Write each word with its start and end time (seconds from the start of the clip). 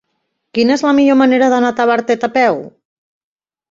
Quina 0.57 0.77
és 0.77 0.83
la 0.85 0.93
millor 1.01 1.19
manera 1.21 1.51
d'anar 1.53 1.71
a 1.71 1.79
Tavertet 1.83 2.29
a 2.33 2.35
peu? 2.43 2.63